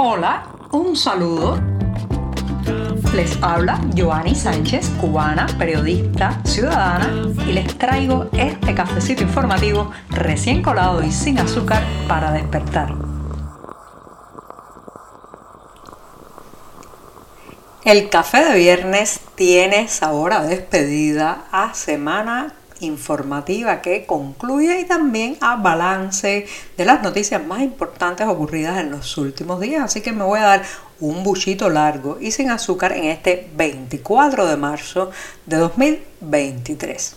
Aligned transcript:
Hola, 0.00 0.44
un 0.70 0.94
saludo. 0.94 1.58
Les 3.16 3.36
habla 3.42 3.80
Joanny 3.96 4.32
Sánchez, 4.32 4.90
cubana, 5.00 5.48
periodista, 5.58 6.40
ciudadana, 6.44 7.10
y 7.44 7.52
les 7.52 7.76
traigo 7.76 8.28
este 8.32 8.76
cafecito 8.76 9.24
informativo 9.24 9.90
recién 10.10 10.62
colado 10.62 11.02
y 11.02 11.10
sin 11.10 11.40
azúcar 11.40 11.82
para 12.06 12.30
despertar. 12.30 12.94
El 17.84 18.08
café 18.08 18.44
de 18.44 18.56
viernes 18.56 19.20
tiene 19.34 19.88
sabor 19.88 20.32
a 20.32 20.42
despedida 20.42 21.46
a 21.50 21.74
semana 21.74 22.54
informativa 22.80 23.80
que 23.80 24.06
concluye 24.06 24.80
y 24.80 24.84
también 24.84 25.36
a 25.40 25.56
balance 25.56 26.46
de 26.76 26.84
las 26.84 27.02
noticias 27.02 27.44
más 27.44 27.62
importantes 27.62 28.26
ocurridas 28.26 28.78
en 28.78 28.90
los 28.90 29.16
últimos 29.16 29.60
días. 29.60 29.84
Así 29.84 30.00
que 30.00 30.12
me 30.12 30.24
voy 30.24 30.38
a 30.38 30.42
dar 30.42 30.62
un 31.00 31.22
buchito 31.22 31.70
largo 31.70 32.18
y 32.20 32.30
sin 32.30 32.50
azúcar 32.50 32.92
en 32.92 33.04
este 33.04 33.48
24 33.56 34.46
de 34.46 34.56
marzo 34.56 35.10
de 35.46 35.56
2023. 35.56 37.16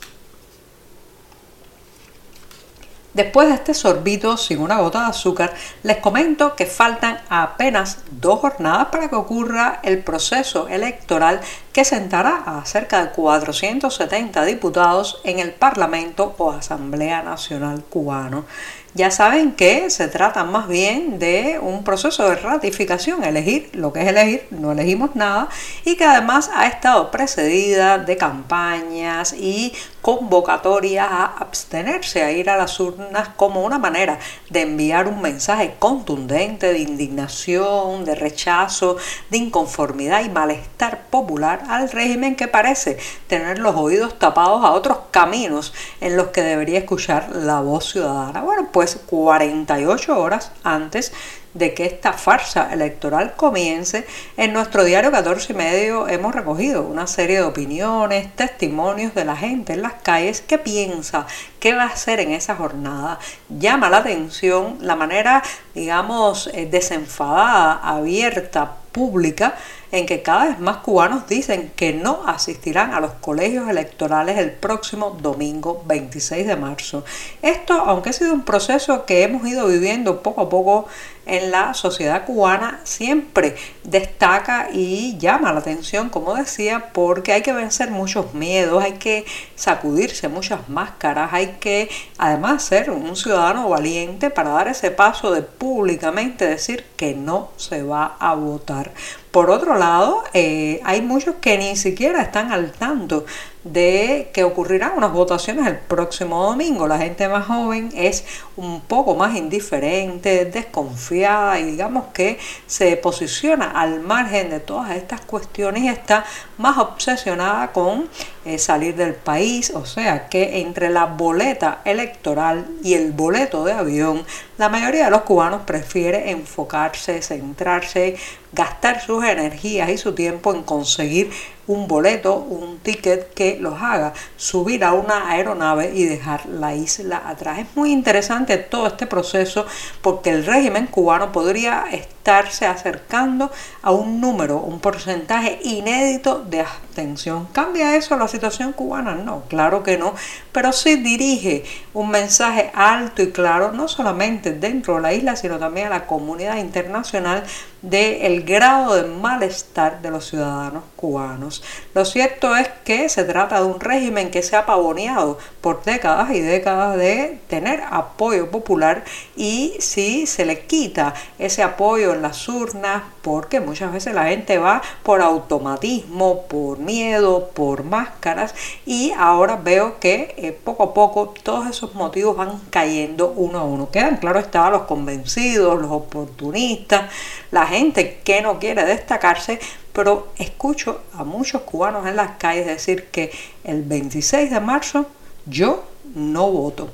Después 3.13 3.49
de 3.49 3.55
este 3.55 3.73
sorbito 3.73 4.37
sin 4.37 4.61
una 4.61 4.79
gota 4.79 5.01
de 5.01 5.09
azúcar, 5.09 5.53
les 5.83 5.97
comento 5.97 6.55
que 6.55 6.65
faltan 6.65 7.19
apenas 7.27 7.99
dos 8.09 8.39
jornadas 8.39 8.87
para 8.87 9.09
que 9.09 9.15
ocurra 9.15 9.81
el 9.83 9.99
proceso 9.99 10.69
electoral 10.69 11.41
que 11.73 11.83
sentará 11.83 12.43
a 12.45 12.65
cerca 12.65 13.03
de 13.03 13.11
470 13.11 14.45
diputados 14.45 15.19
en 15.25 15.39
el 15.39 15.51
Parlamento 15.51 16.35
o 16.37 16.51
Asamblea 16.51 17.21
Nacional 17.21 17.83
Cubano. 17.83 18.45
Ya 18.93 19.09
saben 19.09 19.53
que 19.53 19.89
se 19.89 20.09
trata 20.09 20.43
más 20.43 20.67
bien 20.67 21.17
de 21.17 21.59
un 21.61 21.85
proceso 21.85 22.29
de 22.29 22.35
ratificación, 22.35 23.23
elegir 23.23 23.69
lo 23.73 23.93
que 23.93 24.01
es 24.01 24.07
elegir, 24.07 24.47
no 24.51 24.73
elegimos 24.73 25.15
nada, 25.15 25.47
y 25.85 25.95
que 25.95 26.03
además 26.03 26.49
ha 26.53 26.67
estado 26.67 27.09
precedida 27.09 27.99
de 27.99 28.17
campañas 28.17 29.31
y 29.31 29.73
convocatorias 30.01 31.07
a 31.09 31.25
abstenerse 31.25 32.23
a 32.23 32.31
ir 32.31 32.49
a 32.49 32.57
las 32.57 32.79
urnas 32.79 33.29
como 33.35 33.63
una 33.63 33.79
manera 33.79 34.19
de 34.49 34.61
enviar 34.61 35.07
un 35.07 35.21
mensaje 35.21 35.75
contundente 35.79 36.73
de 36.73 36.79
indignación, 36.79 38.05
de 38.05 38.15
rechazo, 38.15 38.97
de 39.29 39.37
inconformidad 39.37 40.23
y 40.23 40.29
malestar 40.29 41.03
popular 41.09 41.63
al 41.69 41.89
régimen 41.91 42.35
que 42.35 42.47
parece 42.47 42.97
tener 43.27 43.59
los 43.59 43.75
oídos 43.75 44.17
tapados 44.17 44.63
a 44.63 44.71
otros 44.71 44.97
caminos 45.11 45.73
en 45.99 46.17
los 46.17 46.27
que 46.27 46.41
debería 46.41 46.79
escuchar 46.79 47.29
la 47.35 47.61
voz 47.61 47.91
ciudadana. 47.91 48.41
Bueno, 48.41 48.69
pues 48.71 48.99
48 49.07 50.19
horas 50.19 50.51
antes 50.63 51.13
de 51.53 51.73
que 51.73 51.85
esta 51.85 52.13
farsa 52.13 52.71
electoral 52.71 53.35
comience, 53.35 54.05
en 54.37 54.53
nuestro 54.53 54.83
diario 54.83 55.11
14 55.11 55.53
y 55.53 55.55
medio 55.55 56.07
hemos 56.07 56.33
recogido 56.33 56.83
una 56.83 57.07
serie 57.07 57.37
de 57.37 57.43
opiniones, 57.43 58.35
testimonios 58.35 59.13
de 59.13 59.25
la 59.25 59.35
gente 59.35 59.73
en 59.73 59.81
las 59.81 59.93
calles 59.93 60.41
que 60.41 60.57
piensa 60.57 61.27
qué 61.59 61.73
va 61.73 61.83
a 61.83 61.87
hacer 61.87 62.19
en 62.19 62.31
esa 62.31 62.55
jornada. 62.55 63.19
Llama 63.49 63.89
la 63.89 63.97
atención 63.97 64.77
la 64.81 64.95
manera, 64.95 65.43
digamos, 65.73 66.49
eh, 66.53 66.67
desenfadada, 66.69 67.79
abierta, 67.83 68.77
pública 68.91 69.55
en 69.91 70.05
que 70.05 70.21
cada 70.21 70.45
vez 70.45 70.59
más 70.59 70.77
cubanos 70.77 71.27
dicen 71.27 71.71
que 71.75 71.93
no 71.93 72.23
asistirán 72.25 72.93
a 72.93 72.99
los 72.99 73.11
colegios 73.13 73.69
electorales 73.69 74.37
el 74.37 74.51
próximo 74.51 75.17
domingo 75.21 75.83
26 75.85 76.47
de 76.47 76.55
marzo. 76.55 77.03
Esto, 77.41 77.73
aunque 77.73 78.09
ha 78.09 78.13
sido 78.13 78.33
un 78.33 78.43
proceso 78.43 79.05
que 79.05 79.23
hemos 79.23 79.45
ido 79.47 79.67
viviendo 79.67 80.21
poco 80.21 80.41
a 80.41 80.49
poco 80.49 80.87
en 81.25 81.51
la 81.51 81.73
sociedad 81.73 82.25
cubana, 82.25 82.79
siempre 82.83 83.55
destaca 83.83 84.69
y 84.71 85.17
llama 85.17 85.53
la 85.53 85.59
atención, 85.59 86.09
como 86.09 86.33
decía, 86.35 86.91
porque 86.93 87.33
hay 87.33 87.41
que 87.41 87.53
vencer 87.53 87.91
muchos 87.91 88.33
miedos, 88.33 88.83
hay 88.83 88.93
que 88.93 89.25
sacudirse 89.55 90.27
muchas 90.27 90.69
máscaras, 90.69 91.31
hay 91.33 91.57
que 91.59 91.89
además 92.17 92.63
ser 92.63 92.91
un 92.91 93.15
ciudadano 93.15 93.69
valiente 93.69 94.29
para 94.29 94.49
dar 94.49 94.67
ese 94.67 94.91
paso 94.91 95.31
de 95.31 95.41
públicamente 95.41 96.47
decir 96.47 96.85
que 96.95 97.13
no 97.13 97.51
se 97.57 97.83
va 97.83 98.15
a 98.19 98.33
votar. 98.35 98.91
Por 99.31 99.49
otro 99.49 99.77
lado, 99.77 100.23
eh, 100.33 100.81
hay 100.83 101.01
muchos 101.01 101.35
que 101.35 101.57
ni 101.57 101.77
siquiera 101.77 102.21
están 102.21 102.51
al 102.51 102.71
tanto 102.73 103.25
de 103.63 104.31
que 104.33 104.43
ocurrirán 104.43 104.93
unas 104.97 105.11
votaciones 105.11 105.67
el 105.67 105.77
próximo 105.77 106.43
domingo. 106.43 106.87
La 106.87 106.97
gente 106.97 107.27
más 107.27 107.45
joven 107.45 107.89
es 107.95 108.25
un 108.55 108.81
poco 108.81 109.15
más 109.15 109.35
indiferente, 109.35 110.45
desconfiada 110.45 111.59
y 111.59 111.65
digamos 111.65 112.05
que 112.13 112.39
se 112.65 112.97
posiciona 112.97 113.69
al 113.71 113.99
margen 113.99 114.49
de 114.49 114.59
todas 114.59 114.95
estas 114.95 115.21
cuestiones 115.21 115.83
y 115.83 115.89
está 115.89 116.25
más 116.57 116.77
obsesionada 116.77 117.71
con 117.71 118.09
eh, 118.43 118.57
salir 118.57 118.95
del 118.95 119.13
país. 119.13 119.71
O 119.75 119.85
sea 119.85 120.27
que 120.27 120.61
entre 120.61 120.89
la 120.89 121.05
boleta 121.05 121.81
electoral 121.85 122.67
y 122.83 122.95
el 122.95 123.11
boleto 123.11 123.63
de 123.63 123.73
avión, 123.73 124.23
la 124.57 124.69
mayoría 124.69 125.05
de 125.05 125.11
los 125.11 125.21
cubanos 125.21 125.61
prefiere 125.61 126.31
enfocarse, 126.31 127.21
centrarse, 127.21 128.15
gastar 128.51 129.01
sus 129.01 129.23
energías 129.23 129.89
y 129.89 129.97
su 129.97 130.13
tiempo 130.13 130.53
en 130.53 130.63
conseguir 130.63 131.31
un 131.67 131.87
boleto, 131.87 132.35
un 132.35 132.79
ticket 132.79 133.33
que 133.33 133.57
los 133.59 133.81
haga 133.81 134.13
subir 134.35 134.83
a 134.83 134.93
una 134.93 135.29
aeronave 135.29 135.91
y 135.93 136.05
dejar 136.05 136.45
la 136.47 136.75
isla 136.75 137.23
atrás. 137.25 137.59
Es 137.59 137.67
muy 137.75 137.91
interesante 137.91 138.57
todo 138.57 138.87
este 138.87 139.07
proceso 139.07 139.65
porque 140.01 140.31
el 140.31 140.45
régimen 140.45 140.87
cubano 140.87 141.31
podría 141.31 141.85
estarse 142.21 142.67
acercando 142.67 143.49
a 143.81 143.91
un 143.91 144.21
número, 144.21 144.57
un 144.57 144.79
porcentaje 144.79 145.59
inédito 145.63 146.43
de 146.43 146.61
abstención. 146.61 147.47
¿Cambia 147.51 147.95
eso 147.95 148.15
la 148.15 148.27
situación 148.27 148.73
cubana? 148.73 149.15
No, 149.15 149.41
claro 149.49 149.81
que 149.81 149.97
no, 149.97 150.13
pero 150.51 150.71
sí 150.71 150.97
dirige 150.97 151.63
un 151.95 152.11
mensaje 152.11 152.69
alto 152.75 153.23
y 153.23 153.31
claro, 153.31 153.71
no 153.71 153.87
solamente 153.87 154.51
dentro 154.51 154.95
de 154.97 155.01
la 155.01 155.13
isla, 155.13 155.35
sino 155.35 155.57
también 155.57 155.87
a 155.87 155.89
la 155.89 156.05
comunidad 156.05 156.57
internacional 156.57 157.43
del 157.81 158.43
grado 158.43 158.95
de 158.95 159.07
malestar 159.07 160.01
de 160.01 160.11
los 160.11 160.27
ciudadanos 160.27 160.83
cubanos. 160.95 161.63
Lo 161.95 162.05
cierto 162.05 162.55
es 162.55 162.67
que 162.83 163.09
se 163.09 163.23
trata 163.23 163.59
de 163.59 163.65
un 163.65 163.79
régimen 163.79 164.29
que 164.29 164.43
se 164.43 164.55
ha 164.55 164.65
pavoneado 164.65 165.39
por 165.61 165.83
décadas 165.83 166.31
y 166.31 166.39
décadas 166.39 166.97
de 166.97 167.39
tener 167.47 167.83
apoyo 167.89 168.51
popular 168.51 169.03
y 169.35 169.73
si 169.79 170.27
se 170.27 170.45
le 170.45 170.65
quita 170.65 171.13
ese 171.39 171.63
apoyo 171.63 172.13
en 172.13 172.21
las 172.21 172.47
urnas, 172.47 173.03
porque 173.21 173.59
muchas 173.59 173.91
veces 173.91 174.13
la 174.13 174.25
gente 174.25 174.57
va 174.57 174.81
por 175.03 175.21
automatismo, 175.21 176.43
por 176.43 176.79
miedo, 176.79 177.49
por 177.53 177.83
máscaras 177.83 178.53
y 178.85 179.11
ahora 179.17 179.55
veo 179.55 179.99
que 179.99 180.35
eh, 180.37 180.51
poco 180.51 180.83
a 180.83 180.93
poco 180.93 181.33
todos 181.43 181.67
esos 181.67 181.95
motivos 181.95 182.35
van 182.37 182.59
cayendo 182.69 183.33
uno 183.35 183.59
a 183.59 183.63
uno. 183.63 183.89
Quedan 183.89 184.17
claro 184.17 184.39
estaban 184.39 184.71
los 184.71 184.83
convencidos, 184.83 185.81
los 185.81 185.91
oportunistas, 185.91 187.11
la 187.51 187.70
gente 187.71 188.19
que 188.23 188.41
no 188.41 188.59
quiere 188.59 188.85
destacarse, 188.85 189.59
pero 189.93 190.31
escucho 190.37 191.01
a 191.13 191.23
muchos 191.23 191.61
cubanos 191.61 192.07
en 192.07 192.15
las 192.15 192.37
calles 192.37 192.65
decir 192.65 193.07
que 193.07 193.31
el 193.63 193.83
26 193.83 194.51
de 194.51 194.59
marzo 194.59 195.07
yo 195.45 195.83
no 196.15 196.49
voto. 196.51 196.91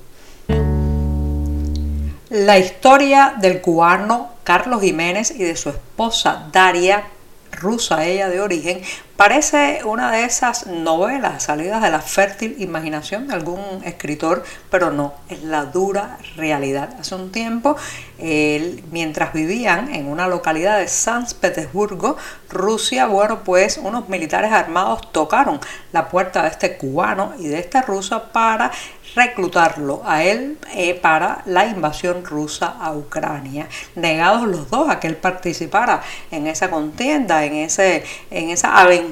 La 2.29 2.57
historia 2.57 3.35
del 3.39 3.61
cubano 3.61 4.31
Carlos 4.43 4.81
Jiménez 4.81 5.31
y 5.31 5.43
de 5.43 5.55
su 5.55 5.69
esposa 5.69 6.49
Daria 6.51 7.05
rusa 7.51 8.05
ella 8.05 8.29
de 8.29 8.41
origen, 8.41 8.81
parece 9.17 9.81
una 9.83 10.11
de 10.11 10.23
esas 10.23 10.67
novelas 10.67 11.43
salidas 11.43 11.81
de 11.81 11.89
la 11.89 12.01
fértil 12.01 12.55
imaginación 12.59 13.27
de 13.27 13.33
algún 13.33 13.59
escritor, 13.83 14.43
pero 14.69 14.91
no, 14.91 15.15
es 15.27 15.43
la 15.43 15.65
dura 15.65 16.19
realidad. 16.35 16.95
Hace 16.99 17.15
un 17.15 17.31
tiempo, 17.31 17.75
mientras 18.91 19.33
vivían 19.33 19.93
en 19.93 20.07
una 20.07 20.27
localidad 20.27 20.77
de 20.77 20.87
San 20.87 21.25
Petersburgo, 21.41 22.15
Rusia, 22.49 23.07
bueno, 23.07 23.43
pues 23.43 23.77
unos 23.77 24.07
militares 24.07 24.51
armados 24.51 25.11
tocaron 25.11 25.59
la 25.91 26.07
puerta 26.09 26.43
de 26.43 26.49
este 26.49 26.77
cubano 26.77 27.33
y 27.39 27.47
de 27.47 27.59
esta 27.59 27.81
rusa 27.81 28.31
para 28.31 28.71
reclutarlo 29.15 30.03
a 30.05 30.23
él 30.23 30.59
eh, 30.75 30.93
para 30.93 31.41
la 31.45 31.65
invasión 31.65 32.23
rusa 32.23 32.75
a 32.79 32.93
Ucrania. 32.93 33.67
Negados 33.95 34.47
los 34.47 34.69
dos 34.69 34.89
a 34.89 34.99
que 34.99 35.07
él 35.07 35.15
participara 35.15 36.03
en 36.29 36.45
esa 36.45 36.69
contienda, 36.69 37.43
en, 37.43 37.55
ese, 37.55 38.03
en 38.29 38.51
esa 38.51 38.77
aventura 38.79 39.06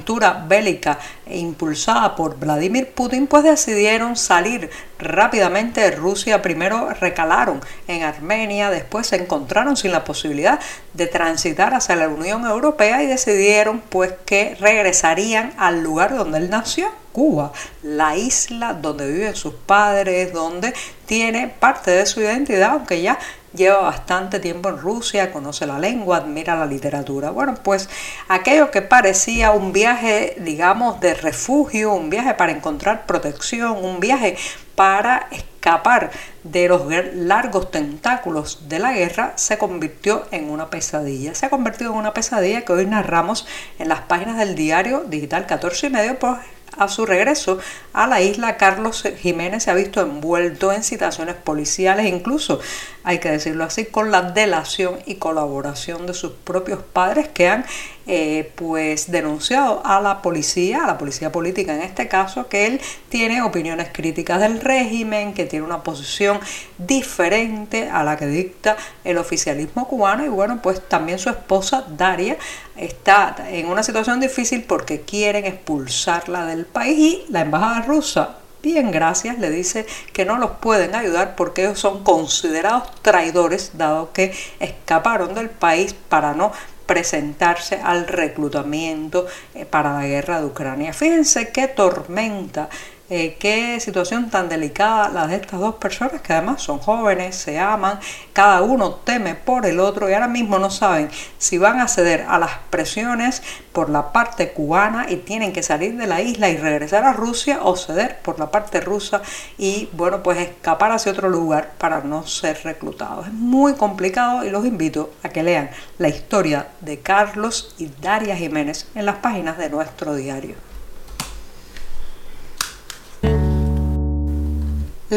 bélica 0.48 1.00
impulsada 1.28 2.16
por 2.16 2.40
Vladimir 2.40 2.92
Putin, 2.94 3.28
pues 3.28 3.44
decidieron 3.44 4.16
salir 4.16 4.70
rápidamente 5.00 5.82
de 5.82 5.92
Rusia. 5.92 6.42
Primero 6.42 6.90
recalaron 7.00 7.62
en 7.88 8.04
Armenia, 8.04 8.70
después 8.70 9.08
se 9.08 9.18
encontraron 9.18 9.78
sin 9.78 9.92
la 9.92 10.04
posibilidad 10.04 10.60
de 10.94 11.08
transitar 11.08 11.74
hacia 11.74 11.96
la 11.96 12.10
Unión 12.10 12.46
Europea 12.46 13.04
y 13.04 13.08
decidieron 13.08 13.82
pues 13.82 14.14
que 14.26 14.56
regresarían 14.60 15.54
al 15.58 15.84
lugar 15.84 16.16
donde 16.16 16.40
él 16.40 16.50
nació 16.50 16.92
Cuba, 17.16 17.54
la 17.82 18.18
isla 18.18 18.74
donde 18.74 19.10
viven 19.10 19.36
sus 19.36 19.54
padres, 19.54 20.34
donde 20.34 20.74
tiene 21.06 21.48
parte 21.48 21.92
de 21.92 22.06
su 22.06 22.20
identidad, 22.20 22.72
aunque 22.72 23.02
ya 23.02 23.18
lleva 23.56 23.80
bastante 23.80 24.40
tiempo 24.40 24.70
en 24.70 24.78
Rusia, 24.78 25.32
conoce 25.32 25.66
la 25.66 25.80
lengua, 25.80 26.18
admira 26.18 26.56
la 26.56 26.66
literatura. 26.66 27.32
Bueno, 27.32 27.56
pues 27.64 27.90
aquello 28.28 28.72
que 28.72 28.82
parecía 28.82 29.52
un 29.52 29.74
viaje, 29.74 30.36
digamos, 30.40 31.00
de 31.00 31.14
refugio, 31.14 31.94
un 31.94 32.10
viaje 32.10 32.34
para 32.34 32.52
encontrar 32.52 33.06
protección, 33.06 33.84
un 33.84 34.00
viaje 34.00 34.38
para 34.76 35.28
escapar 35.32 36.12
de 36.44 36.68
los 36.68 36.84
largos 37.14 37.72
tentáculos 37.72 38.70
de 38.70 38.80
la 38.80 38.94
guerra 38.94 39.34
se 39.36 39.58
convirtió 39.58 40.26
en 40.32 40.50
una 40.50 40.70
pesadilla. 40.70 41.34
Se 41.34 41.48
ha 41.48 41.50
convertido 41.50 41.92
en 41.92 41.98
una 41.98 42.14
pesadilla 42.14 42.64
que 42.64 42.74
hoy 42.74 42.86
narramos 42.86 43.48
en 43.80 43.90
las 43.90 44.02
páginas 44.02 44.38
del 44.38 44.56
diario 44.56 45.06
digital 45.08 45.46
14 45.48 45.88
y 45.88 45.90
medio, 45.90 46.20
pues 46.20 46.38
a 46.78 46.88
su 46.88 47.06
regreso 47.06 47.60
a 47.94 48.08
la 48.08 48.22
isla, 48.22 48.58
Carlos 48.58 49.04
Jiménez 49.20 49.64
se 49.64 49.72
ha 49.72 49.76
visto 49.76 50.02
envuelto 50.02 50.72
en 50.72 50.84
situaciones 50.84 51.36
policiales, 51.36 52.06
incluso, 52.08 52.60
hay 53.04 53.20
que 53.20 53.32
decirlo 53.32 53.64
así, 53.64 53.86
con 53.86 54.12
la 54.12 54.22
delación 54.22 55.00
y 55.06 55.16
colaboración 55.16 56.06
de 56.06 56.14
sus 56.14 56.32
propios 56.32 56.82
padres 56.82 57.28
que 57.28 57.48
han 57.48 57.66
eh, 58.08 58.52
pues 58.56 59.12
denunciado 59.12 59.82
a 59.86 60.00
la 60.00 60.22
policía, 60.22 60.84
a 60.84 60.88
la 60.88 60.98
policía 60.98 61.32
política 61.32 61.74
en 61.74 61.82
este 61.82 62.08
caso, 62.08 62.48
que 62.48 62.68
él 62.68 62.82
tiene 63.10 63.42
opiniones 63.42 63.90
críticas 63.92 64.40
del 64.40 64.62
régimen, 64.62 65.34
que 65.34 65.46
tiene 65.46 65.66
una 65.66 65.84
posición 65.84 66.40
diferente 66.78 67.90
a 67.90 68.04
la 68.04 68.18
que 68.18 68.28
dicta 68.28 68.78
el 69.04 69.18
oficialismo 69.18 69.88
cubano. 69.88 70.26
Y 70.26 70.30
bueno, 70.30 70.60
pues 70.62 70.88
también 70.88 71.20
su 71.20 71.30
esposa 71.30 71.86
Daria 71.98 72.38
está 72.76 73.36
en 73.50 73.68
una 73.68 73.84
situación 73.84 74.20
difícil 74.20 74.64
porque 74.64 75.02
quieren 75.02 75.46
expulsarla 75.46 76.46
del 76.46 76.66
país. 76.66 76.96
Y 76.98 77.26
la 77.30 77.42
embajada 77.42 77.82
rusa 77.82 78.38
bien 78.66 78.90
gracias, 78.90 79.38
le 79.38 79.52
dice 79.52 79.86
que 80.12 80.26
no 80.26 80.40
los 80.40 80.52
pueden 80.60 80.96
ayudar 80.96 81.36
porque 81.36 81.66
ellos 81.66 81.80
son 81.80 82.04
considerados 82.04 82.90
traidores, 83.04 83.72
dado 83.78 84.12
que 84.12 84.34
escaparon 84.60 85.36
del 85.36 85.52
país 85.52 85.94
para 85.94 86.34
no 86.34 86.52
presentarse 86.86 87.80
al 87.84 88.08
reclutamiento 88.08 89.26
eh, 89.54 89.66
para 89.66 89.94
la 89.94 90.06
guerra 90.06 90.40
de 90.40 90.48
Ucrania. 90.48 90.94
Fíjense 90.94 91.50
qué 91.50 91.68
tormenta 91.68 92.70
eh, 93.08 93.38
qué 93.40 93.80
situación 93.80 94.32
tan 94.32 94.50
delicada 94.50 95.10
la 95.10 95.28
de 95.28 95.36
estas 95.36 95.60
dos 95.60 95.76
personas 95.76 96.22
que 96.22 96.34
además 96.34 96.64
son 96.64 96.80
jóvenes, 96.80 97.36
se 97.36 97.60
aman, 97.60 98.00
cada 98.34 98.64
uno 98.64 98.96
teme 98.96 99.36
por 99.36 99.68
el 99.68 99.80
otro 99.80 100.10
y 100.10 100.14
ahora 100.14 100.28
mismo 100.28 100.58
no 100.58 100.72
saben 100.72 101.10
si 101.38 101.60
van 101.60 101.80
a 101.80 101.88
ceder 101.88 102.26
a 102.28 102.40
las 102.40 102.52
presiones 102.72 103.44
por 103.74 103.92
la 103.92 104.12
parte 104.12 104.54
cubana 104.54 105.06
y 105.08 105.18
tienen 105.18 105.54
que 105.54 105.62
salir 105.62 105.96
de 105.98 106.08
la 106.08 106.22
isla 106.22 106.50
y 106.50 106.58
regresar 106.58 107.04
a 107.04 107.14
Rusia 107.14 107.60
o 107.62 107.76
ceder 107.76 108.18
por 108.24 108.40
la 108.40 108.50
parte 108.50 108.82
rusa 108.82 109.22
y 109.58 109.88
bueno 109.94 110.24
pues 110.24 110.40
escapar 110.40 110.92
hacia 110.92 111.12
otro 111.12 111.30
lugar 111.30 111.74
para 111.78 112.02
no 112.02 112.26
ser 112.26 112.60
reclutados. 112.64 113.28
Es 113.28 113.34
muy 113.34 113.74
complicado 113.74 114.44
y 114.44 114.50
los 114.50 114.66
invito 114.66 115.12
a 115.22 115.30
que 115.30 115.44
lean 115.44 115.70
la 116.00 116.10
historia 116.10 116.70
de 116.82 117.00
Carlos 117.02 117.76
y 117.78 117.88
Daria 118.02 118.36
Jiménez 118.36 118.88
en 118.96 119.06
las 119.06 119.18
páginas 119.18 119.60
de 119.60 119.70
nuestro 119.70 120.16
diario. 120.16 120.75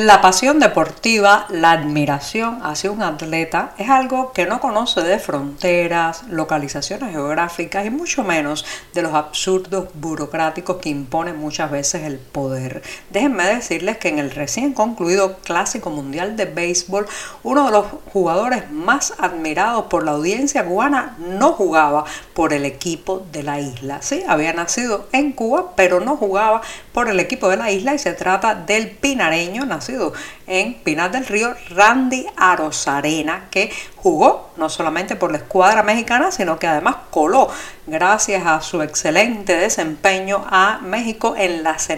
La 0.05 0.21
pasión 0.21 0.61
deportiva, 0.61 1.47
la 1.49 1.73
admiración 1.73 2.61
hacia 2.63 2.93
un 2.93 3.03
atleta 3.03 3.73
es 3.79 3.91
algo 3.91 4.33
que 4.33 4.47
no 4.47 4.61
conoce 4.61 5.01
de 5.03 5.19
fronteras, 5.19 6.23
localizaciones 6.29 7.11
geográficas 7.11 7.85
y 7.85 7.91
mucho 7.91 8.23
menos 8.23 8.65
de 8.95 9.03
los 9.03 9.13
absurdos 9.13 9.89
burocráticos 9.95 10.77
que 10.77 10.91
impone 10.91 11.33
muchas 11.33 11.73
veces 11.73 12.05
el 12.05 12.19
poder. 12.19 12.81
Déjenme 13.11 13.45
decirles 13.45 13.99
que 13.99 14.07
en 14.07 14.21
el 14.21 14.31
recién 14.31 14.73
concluido 14.73 15.39
Clásico 15.39 15.91
Mundial 15.91 16.37
de 16.37 16.45
Béisbol, 16.45 17.09
uno 17.43 17.65
de 17.65 17.73
los 17.73 17.87
jugadores 18.13 18.71
más 18.71 19.15
admirados 19.19 19.87
por 19.87 20.05
la 20.05 20.13
audiencia 20.13 20.65
cubana 20.65 21.17
no 21.19 21.55
jugaba 21.55 22.05
por 22.35 22.53
el 22.53 22.67
equipo 22.67 23.27
de 23.33 23.43
la 23.43 23.59
isla. 23.59 24.01
Sí, 24.03 24.23
había 24.29 24.53
nacido 24.53 25.09
en 25.11 25.33
Cuba, 25.33 25.73
pero 25.75 25.99
no 25.99 26.17
jugaba 26.17 26.63
por 26.93 27.09
el 27.09 27.19
equipo 27.19 27.49
de 27.49 27.57
la 27.57 27.73
isla 27.73 27.95
y 27.95 27.99
se 27.99 28.13
trata 28.13 28.55
del 28.55 28.91
pinareño 28.91 29.67
nacido 29.67 29.88
en 30.47 30.75
Pinar 30.75 31.11
del 31.11 31.27
Río, 31.27 31.55
Randy 31.71 32.27
Arosarena, 32.37 33.49
que 33.51 33.71
jugó 33.97 34.51
no 34.57 34.69
solamente 34.69 35.17
por 35.17 35.31
la 35.31 35.39
escuadra 35.39 35.83
mexicana, 35.83 36.31
sino 36.31 36.59
que 36.59 36.67
además 36.67 36.97
coló, 37.11 37.49
gracias 37.87 38.47
a 38.47 38.61
su 38.61 38.83
excelente 38.83 39.57
desempeño, 39.57 40.45
a 40.49 40.79
México 40.79 41.35
en 41.37 41.63
las 41.63 41.89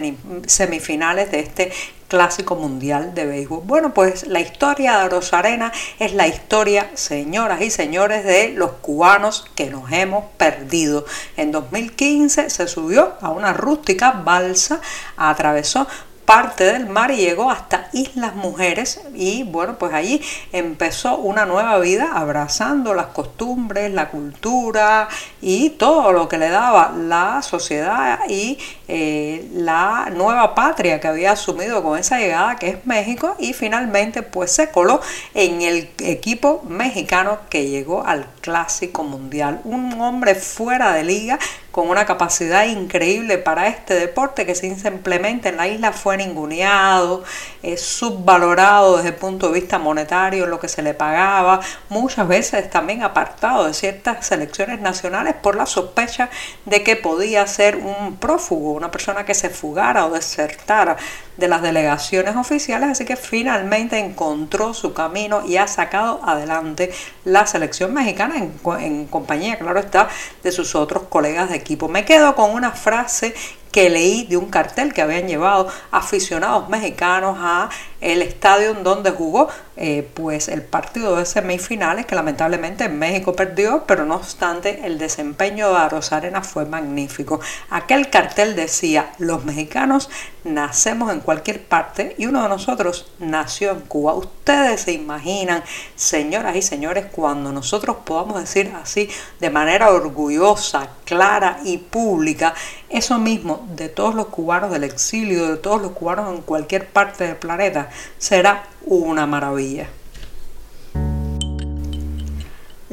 semifinales 0.47 1.31
de 1.31 1.39
este 1.39 1.71
clásico 2.11 2.57
mundial 2.57 3.15
de 3.15 3.25
béisbol. 3.25 3.61
Bueno, 3.63 3.93
pues 3.93 4.27
la 4.27 4.41
historia 4.41 4.97
de 4.97 5.05
Arosarena 5.05 5.71
es 5.97 6.13
la 6.13 6.27
historia, 6.27 6.91
señoras 6.93 7.61
y 7.61 7.71
señores, 7.71 8.25
de 8.25 8.49
los 8.49 8.71
cubanos 8.81 9.45
que 9.55 9.69
nos 9.69 9.89
hemos 9.93 10.25
perdido. 10.35 11.05
En 11.37 11.53
2015 11.53 12.49
se 12.49 12.67
subió 12.67 13.13
a 13.21 13.29
una 13.29 13.53
rústica 13.53 14.11
balsa, 14.11 14.81
atravesó 15.15 15.87
parte 16.31 16.63
del 16.63 16.87
mar 16.87 17.11
y 17.11 17.17
llegó 17.17 17.51
hasta 17.51 17.89
Islas 17.91 18.35
Mujeres 18.35 19.01
y 19.13 19.43
bueno, 19.43 19.77
pues 19.77 19.93
allí 19.93 20.21
empezó 20.53 21.17
una 21.17 21.45
nueva 21.45 21.77
vida 21.79 22.11
abrazando 22.13 22.93
las 22.93 23.07
costumbres, 23.07 23.91
la 23.91 24.07
cultura 24.07 25.09
y 25.41 25.71
todo 25.71 26.13
lo 26.13 26.29
que 26.29 26.37
le 26.37 26.47
daba 26.47 26.93
la 26.97 27.41
sociedad 27.41 28.21
y 28.29 28.57
eh, 28.87 29.45
la 29.51 30.09
nueva 30.15 30.55
patria 30.55 31.01
que 31.01 31.09
había 31.09 31.33
asumido 31.33 31.83
con 31.83 31.99
esa 31.99 32.17
llegada 32.17 32.55
que 32.55 32.69
es 32.69 32.85
México 32.85 33.35
y 33.37 33.51
finalmente 33.51 34.23
pues 34.23 34.53
se 34.53 34.71
coló 34.71 35.01
en 35.33 35.61
el 35.61 35.89
equipo 35.99 36.63
mexicano 36.65 37.39
que 37.49 37.67
llegó 37.67 38.05
al 38.05 38.25
Clásico 38.41 39.03
Mundial. 39.03 39.61
Un 39.63 40.01
hombre 40.01 40.35
fuera 40.35 40.93
de 40.93 41.03
liga 41.03 41.39
con 41.71 41.89
una 41.89 42.05
capacidad 42.05 42.65
increíble 42.65 43.37
para 43.37 43.67
este 43.67 43.93
deporte 43.93 44.45
que 44.45 44.55
simplemente 44.55 45.49
en 45.49 45.57
la 45.57 45.67
isla 45.67 45.93
fue 45.93 46.17
ninguneado, 46.17 47.23
es 47.63 47.81
subvalorado 47.81 48.97
desde 48.97 49.09
el 49.09 49.15
punto 49.15 49.47
de 49.47 49.61
vista 49.61 49.79
monetario, 49.79 50.47
lo 50.47 50.59
que 50.59 50.67
se 50.67 50.81
le 50.81 50.93
pagaba, 50.93 51.61
muchas 51.87 52.27
veces 52.27 52.69
también 52.69 53.03
apartado 53.03 53.67
de 53.67 53.73
ciertas 53.73 54.25
selecciones 54.25 54.81
nacionales 54.81 55.35
por 55.35 55.55
la 55.55 55.65
sospecha 55.65 56.29
de 56.65 56.83
que 56.83 56.97
podía 56.97 57.47
ser 57.47 57.77
un 57.77 58.17
prófugo, 58.17 58.73
una 58.73 58.91
persona 58.91 59.23
que 59.23 59.33
se 59.33 59.49
fugara 59.49 60.05
o 60.05 60.11
desertara 60.11 60.97
de 61.37 61.47
las 61.47 61.61
delegaciones 61.61 62.35
oficiales, 62.35 62.89
así 62.89 63.05
que 63.05 63.15
finalmente 63.15 63.97
encontró 63.97 64.73
su 64.73 64.93
camino 64.93 65.45
y 65.45 65.57
ha 65.57 65.67
sacado 65.67 66.19
adelante 66.23 66.91
la 67.23 67.45
selección 67.45 67.93
mexicana 67.93 68.30
en, 68.35 68.53
en 68.79 69.05
compañía, 69.07 69.57
claro 69.57 69.79
está, 69.79 70.09
de 70.43 70.51
sus 70.51 70.75
otros 70.75 71.03
colegas 71.09 71.49
de 71.49 71.55
equipo. 71.55 71.87
Me 71.87 72.05
quedo 72.05 72.35
con 72.35 72.51
una 72.51 72.71
frase 72.71 73.33
que 73.71 73.89
leí 73.89 74.25
de 74.25 74.37
un 74.37 74.49
cartel 74.49 74.93
que 74.93 75.01
habían 75.01 75.27
llevado 75.27 75.69
aficionados 75.91 76.67
mexicanos 76.69 77.37
a 77.39 77.69
el 78.01 78.23
estadio 78.23 78.73
donde 78.73 79.11
jugó 79.11 79.47
eh, 79.77 80.07
pues 80.13 80.47
el 80.47 80.63
partido 80.63 81.15
de 81.15 81.25
semifinales 81.25 82.05
que 82.05 82.15
lamentablemente 82.15 82.89
México 82.89 83.33
perdió 83.33 83.83
pero 83.87 84.05
no 84.05 84.15
obstante 84.15 84.81
el 84.85 84.97
desempeño 84.97 85.73
de 85.73 85.89
Rosarena 85.89 86.41
fue 86.41 86.65
magnífico. 86.65 87.39
Aquel 87.69 88.09
cartel 88.09 88.55
decía 88.55 89.13
los 89.19 89.45
mexicanos 89.45 90.09
nacemos 90.43 91.11
en 91.13 91.19
cualquier 91.19 91.63
parte 91.63 92.15
y 92.17 92.25
uno 92.25 92.41
de 92.41 92.49
nosotros 92.49 93.11
nació 93.19 93.71
en 93.71 93.81
Cuba 93.81 94.13
ustedes 94.13 94.81
se 94.81 94.93
imaginan 94.93 95.63
señoras 95.95 96.55
y 96.55 96.63
señores 96.63 97.05
cuando 97.11 97.51
nosotros 97.51 97.97
podamos 98.03 98.39
decir 98.39 98.73
así 98.81 99.09
de 99.39 99.49
manera 99.51 99.91
orgullosa 99.91 100.89
clara 101.05 101.59
y 101.63 101.77
pública 101.77 102.55
eso 102.89 103.19
mismo 103.19 103.67
de 103.75 103.89
todos 103.89 104.15
los 104.15 104.27
cubanos 104.27 104.71
del 104.71 104.83
exilio 104.83 105.47
de 105.47 105.57
todos 105.57 105.81
los 105.81 105.91
cubanos 105.91 106.35
en 106.35 106.41
cualquier 106.41 106.87
parte 106.87 107.25
del 107.25 107.35
planeta 107.35 107.90
será 108.17 108.63
una 108.85 109.25
maravilla. 109.25 109.87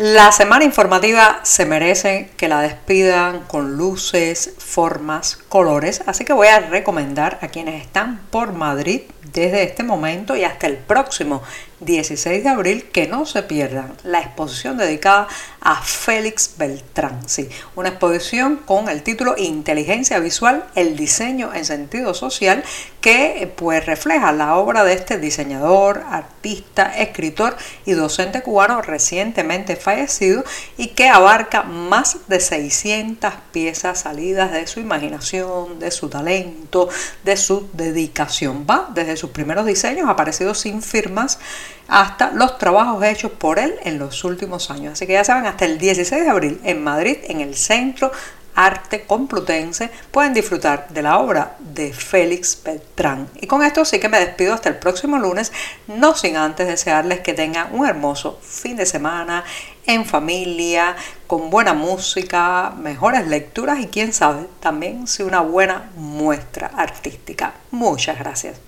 La 0.00 0.30
semana 0.30 0.62
informativa 0.64 1.40
se 1.42 1.66
merece 1.66 2.30
que 2.36 2.46
la 2.46 2.60
despidan 2.60 3.40
con 3.40 3.76
luces, 3.76 4.54
formas, 4.56 5.36
colores, 5.48 6.04
así 6.06 6.24
que 6.24 6.32
voy 6.32 6.46
a 6.46 6.60
recomendar 6.60 7.40
a 7.42 7.48
quienes 7.48 7.82
están 7.82 8.20
por 8.30 8.52
Madrid 8.52 9.02
desde 9.32 9.64
este 9.64 9.82
momento 9.82 10.36
y 10.36 10.44
hasta 10.44 10.68
el 10.68 10.76
próximo 10.76 11.42
16 11.80 12.42
de 12.42 12.48
abril 12.48 12.84
que 12.90 13.06
no 13.06 13.26
se 13.26 13.42
pierdan 13.42 13.94
la 14.02 14.20
exposición 14.20 14.76
dedicada 14.76 15.28
a 15.60 15.80
Félix 15.82 16.54
Beltrán. 16.56 17.28
Sí, 17.28 17.48
una 17.76 17.90
exposición 17.90 18.56
con 18.56 18.88
el 18.88 19.02
título 19.02 19.34
Inteligencia 19.36 20.18
Visual, 20.18 20.64
el 20.74 20.96
diseño 20.96 21.52
en 21.54 21.64
sentido 21.64 22.14
social 22.14 22.64
que 23.00 23.52
pues 23.56 23.86
refleja 23.86 24.32
la 24.32 24.56
obra 24.56 24.84
de 24.84 24.94
este 24.94 25.18
diseñador, 25.18 26.02
artista, 26.10 26.96
escritor 26.96 27.56
y 27.86 27.92
docente 27.92 28.42
cubano 28.42 28.82
recientemente 28.82 29.76
fallecido 29.76 30.44
y 30.76 30.88
que 30.88 31.08
abarca 31.08 31.62
más 31.62 32.28
de 32.28 32.40
600 32.40 33.32
piezas 33.52 34.00
salidas 34.00 34.52
de 34.52 34.66
su 34.66 34.80
imaginación, 34.80 35.78
de 35.78 35.90
su 35.90 36.08
talento, 36.08 36.88
de 37.24 37.36
su 37.36 37.68
dedicación. 37.72 38.66
Va 38.68 38.88
desde 38.92 39.16
sus 39.16 39.30
primeros 39.30 39.66
diseños 39.66 40.08
aparecidos 40.08 40.58
sin 40.58 40.82
firmas 40.82 41.38
hasta 41.88 42.30
los 42.32 42.58
trabajos 42.58 43.02
hechos 43.04 43.32
por 43.32 43.58
él 43.58 43.74
en 43.84 43.98
los 43.98 44.24
últimos 44.24 44.70
años. 44.70 44.92
Así 44.92 45.06
que 45.06 45.14
ya 45.14 45.24
saben, 45.24 45.46
hasta 45.46 45.64
el 45.64 45.78
16 45.78 46.22
de 46.22 46.30
abril 46.30 46.60
en 46.64 46.82
Madrid, 46.82 47.18
en 47.24 47.40
el 47.40 47.56
Centro 47.56 48.12
Arte 48.54 49.04
Complutense, 49.06 49.88
pueden 50.10 50.34
disfrutar 50.34 50.88
de 50.88 51.00
la 51.00 51.18
obra 51.18 51.56
de 51.60 51.92
Félix 51.92 52.60
Beltrán. 52.64 53.28
Y 53.40 53.46
con 53.46 53.62
esto 53.62 53.84
sí 53.84 54.00
que 54.00 54.08
me 54.08 54.18
despido 54.18 54.52
hasta 54.52 54.68
el 54.68 54.78
próximo 54.78 55.16
lunes, 55.16 55.52
no 55.86 56.16
sin 56.16 56.36
antes 56.36 56.66
desearles 56.66 57.20
que 57.20 57.34
tengan 57.34 57.72
un 57.72 57.86
hermoso 57.86 58.40
fin 58.42 58.76
de 58.76 58.84
semana 58.84 59.44
en 59.86 60.04
familia, 60.04 60.96
con 61.28 61.50
buena 61.50 61.72
música, 61.72 62.72
mejores 62.76 63.28
lecturas 63.28 63.78
y 63.78 63.86
quién 63.86 64.12
sabe, 64.12 64.46
también 64.58 65.06
si 65.06 65.22
una 65.22 65.40
buena 65.40 65.90
muestra 65.94 66.66
artística. 66.76 67.54
Muchas 67.70 68.18
gracias. 68.18 68.67